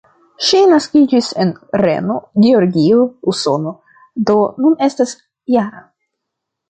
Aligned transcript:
Ŝi 0.45 0.61
naskiĝis 0.69 1.27
en 1.43 1.51
Reno, 1.81 2.15
Georgio, 2.45 3.03
Usono, 3.35 3.75
do 4.31 4.39
nun 4.65 4.79
estas 4.89 5.15
-jara. 5.21 5.85